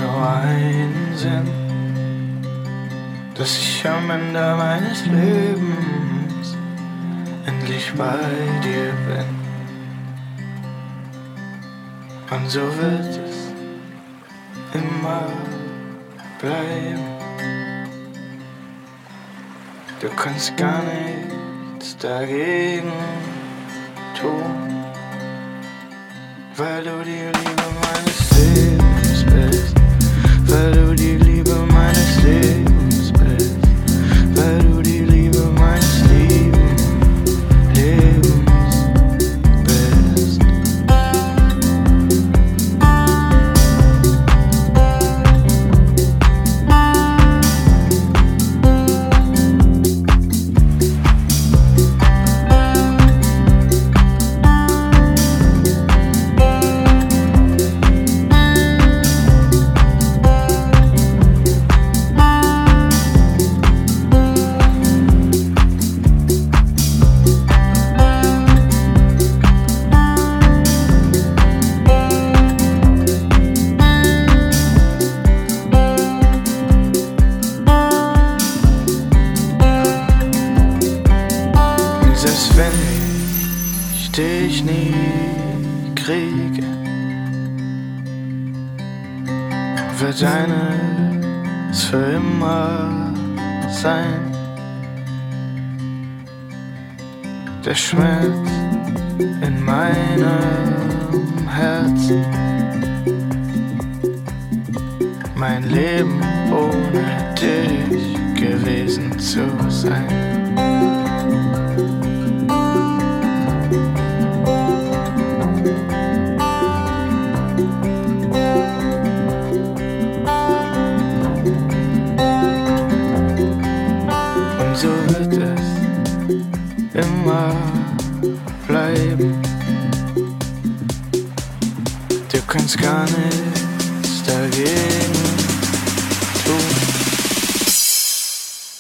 nur 0.03 0.29
einen 0.29 1.17
Sinn, 1.17 1.49
dass 3.35 3.57
ich 3.57 3.87
am 3.89 4.11
Ende 4.11 4.55
meines 4.57 5.07
Lebens 5.07 6.57
endlich 7.47 7.93
bei 7.95 8.19
dir 8.65 8.93
bin. 9.09 9.29
Und 12.31 12.51
so 12.51 12.61
wird 12.61 13.21
es 13.29 13.53
immer 14.75 15.27
bleiben. 16.41 17.13
Du 20.01 20.09
kannst 20.17 20.57
gar 20.57 20.83
nichts 20.83 21.97
dagegen 21.99 22.93
tun, 24.19 24.85
weil 26.57 26.83
du 26.83 27.05
dir 27.05 27.31
liebst. 27.33 27.62
Pero 30.53 30.93
di 30.93 31.17
lieber 31.17 31.65
meine 31.65 32.05
Seele. 32.21 32.72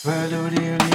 Melody 0.05 0.92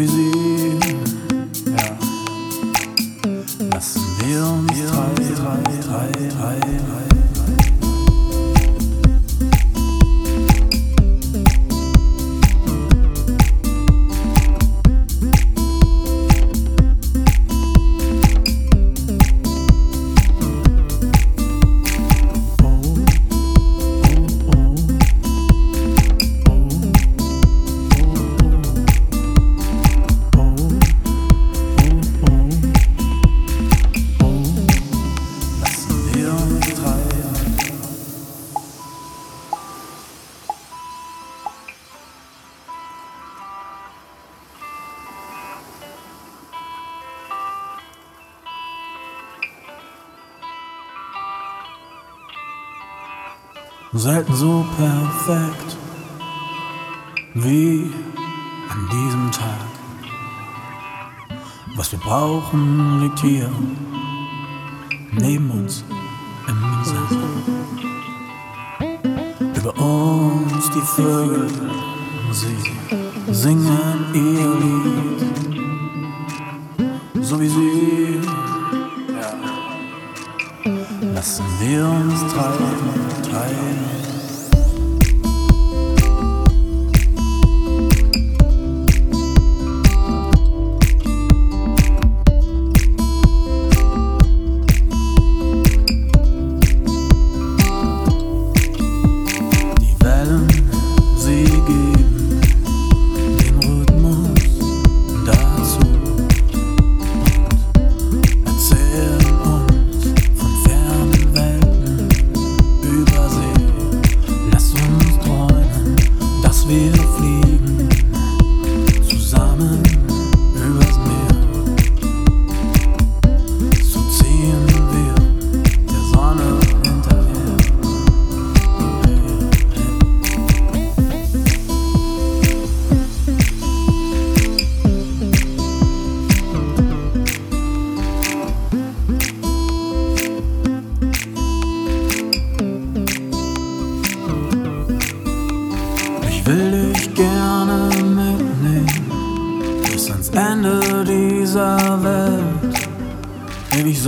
easy 0.00 0.41
Zeit 54.24 54.36
so 54.36 54.64
perfekt 54.76 55.76
wie 57.34 57.90
an 58.68 58.88
diesem 58.90 59.30
Tag. 59.30 59.66
Was 61.76 61.90
wir 61.92 61.98
brauchen, 61.98 63.00
liegt 63.00 63.20
hier. 63.20 63.50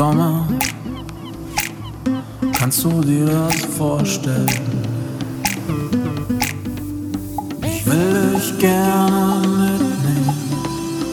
Sommer. 0.04 0.46
Kannst 2.52 2.84
du 2.84 3.00
dir 3.00 3.24
das 3.24 3.64
vorstellen? 3.78 4.46
Ich 7.62 7.86
will 7.86 8.34
dich 8.34 8.58
gerne 8.58 9.40
mitnehmen 9.60 10.34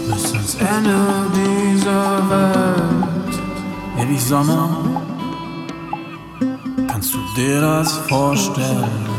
bis 0.10 0.34
ans 0.34 0.56
Ende 0.56 0.98
dieser 1.40 2.30
Welt. 2.32 3.34
Ewig 4.02 4.22
Sommer. 4.22 4.68
Kannst 6.90 7.14
du 7.14 7.20
dir 7.38 7.62
das 7.62 7.94
vorstellen? 8.10 9.11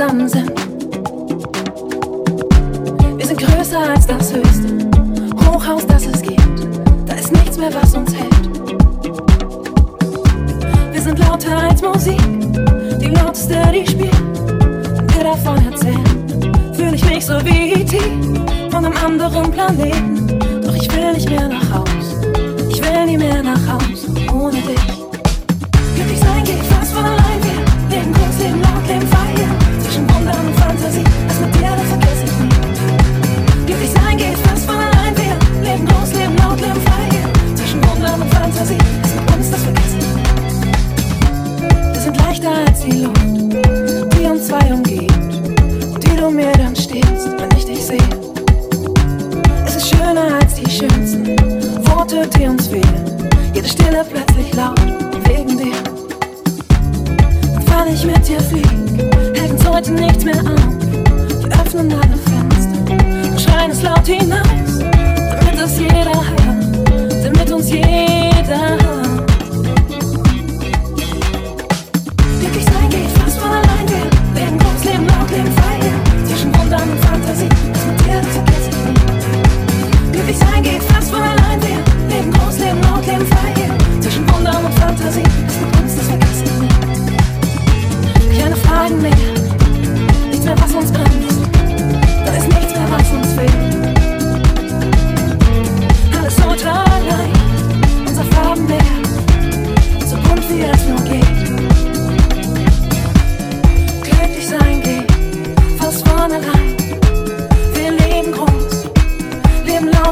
zam. 0.00 0.59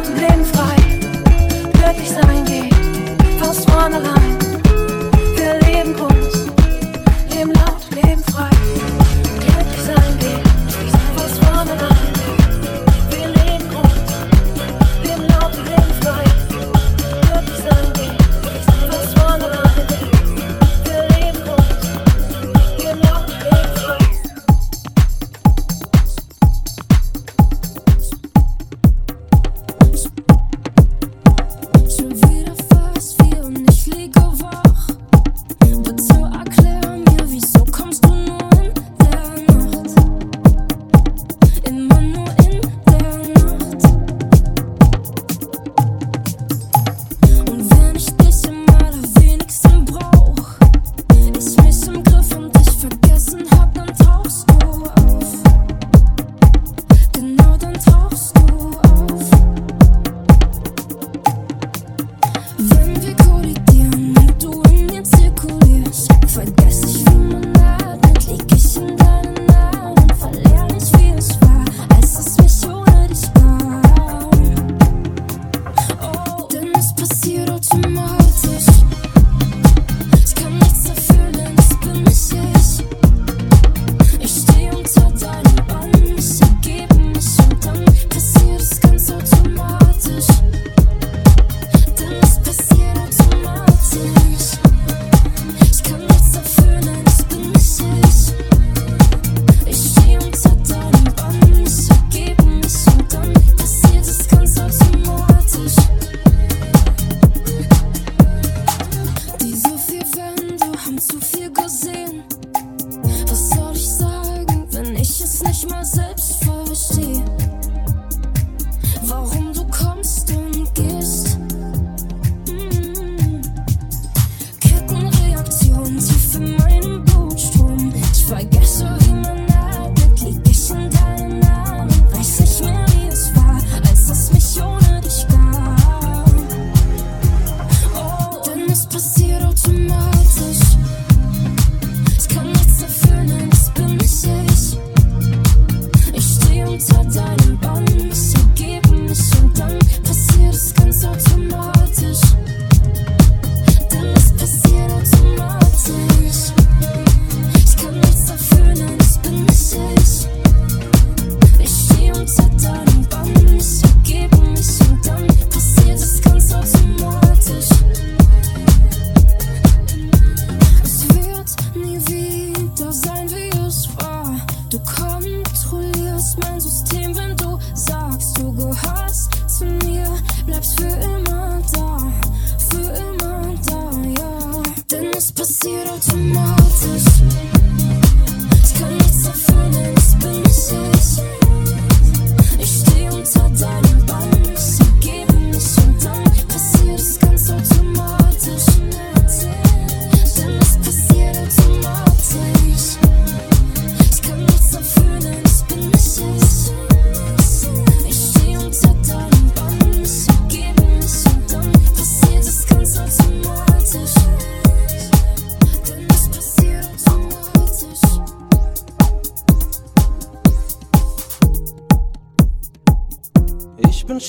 leben 0.05 0.44
frei. 0.44 0.76
Glücklich 1.72 2.11
sein 2.11 2.44
geht 2.44 2.74
von 3.40 3.55
vornherein. 3.55 4.38
Wir 5.36 5.55
leben 5.66 5.94
groß, 5.94 6.46
leben 7.30 7.53
laut. 7.53 7.78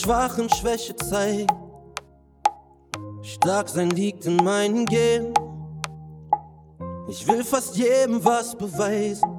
Bin 0.10 0.16
schwach 0.16 0.38
und 0.40 0.56
Schwäche 0.56 0.96
zeigen. 0.96 1.48
Stark 3.22 3.70
sein 3.70 3.92
liegt 3.92 4.26
in 4.26 4.38
meinen 4.38 4.86
Genen. 4.86 5.34
Ich 7.08 7.28
will 7.28 7.44
fast 7.44 7.76
jedem 7.76 8.24
was 8.26 8.56
beweisen. 8.56 9.30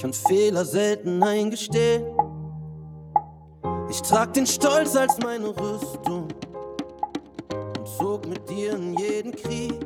Kann 0.00 0.12
Fehler 0.12 0.64
selten 0.64 1.20
eingestehen. 1.20 2.04
Ich 3.90 4.00
trag 4.02 4.34
den 4.34 4.46
Stolz 4.46 4.94
als 4.94 5.18
meine 5.18 5.48
Rüstung 5.48 6.28
und 7.78 7.88
zog 7.98 8.24
mit 8.28 8.48
dir 8.48 8.74
in 8.74 8.96
jeden 8.98 9.32
Krieg. 9.32 9.84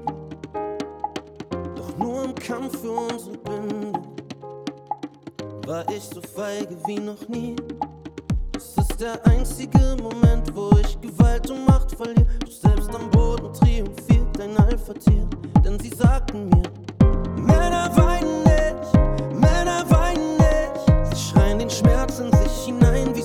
Doch 1.75 1.97
nur 1.97 2.25
im 2.25 2.35
Kampf 2.35 2.79
für 2.81 2.91
unsere 2.91 3.39
Bindung 3.39 3.93
war 5.67 5.89
ich 5.89 6.03
so 6.03 6.21
feige 6.21 6.77
wie 6.87 7.01
noch 7.01 7.27
nie. 7.29 7.57
Der 9.03 9.19
einzige 9.27 9.97
Moment, 10.01 10.55
wo 10.55 10.71
ich 10.79 11.01
Gewalt 11.01 11.51
und 11.51 11.67
Macht 11.67 11.91
verliere. 11.91 12.25
Du 12.39 12.49
selbst 12.53 12.89
am 12.95 13.11
Boden 13.11 13.53
triumphiert 13.53 14.29
dein 14.39 14.57
Alpha-Tier. 14.57 15.27
Denn 15.65 15.77
sie 15.81 15.89
sagten 15.89 16.49
mir, 16.51 16.63
Männer 17.35 17.91
weinen 17.97 18.45
nicht, 18.45 18.95
Männer 19.41 19.85
weinen 19.91 20.37
nicht. 20.37 21.17
Sie 21.17 21.21
schreien 21.21 21.59
den 21.59 21.69
Schmerz 21.69 22.21
in 22.21 22.31
sich 22.31 22.67
hinein, 22.67 23.13
wie 23.13 23.23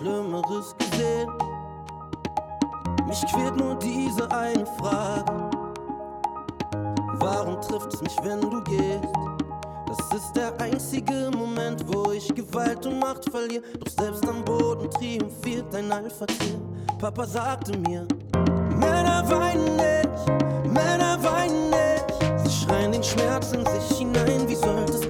Schlimmeres 0.00 0.74
gesehen. 0.78 1.28
Mich 3.06 3.20
quält 3.30 3.56
nur 3.56 3.74
diese 3.74 4.30
eine 4.32 4.64
Frage. 4.78 5.50
Warum 7.18 7.60
trifft's 7.60 8.00
mich, 8.00 8.16
wenn 8.22 8.40
du 8.40 8.62
gehst? 8.62 9.04
Das 9.86 10.18
ist 10.18 10.32
der 10.34 10.58
einzige 10.58 11.30
Moment, 11.36 11.84
wo 11.86 12.12
ich 12.12 12.34
Gewalt 12.34 12.86
und 12.86 12.98
Macht 12.98 13.28
verliere. 13.30 13.62
Doch 13.78 13.92
selbst 13.92 14.26
am 14.26 14.42
Boden 14.42 14.90
triumphiert 14.90 15.66
dein 15.70 15.92
Alpha-Tier. 15.92 16.58
Papa 16.98 17.26
sagte 17.26 17.76
mir, 17.76 18.06
Männer 18.76 19.22
weinen 19.28 19.76
nicht, 19.76 20.72
Männer 20.72 21.18
weinen 21.22 21.68
nicht. 21.68 22.44
Sie 22.44 22.64
schreien 22.64 22.92
den 22.92 23.02
Schmerz 23.02 23.52
in 23.52 23.66
sich 23.66 23.98
hinein, 23.98 24.48
wie 24.48 24.54
sollte 24.54 24.92
es 24.94 25.04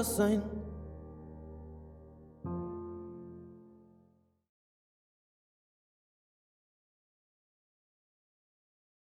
Ich 0.00 0.06
wollte 0.16 0.57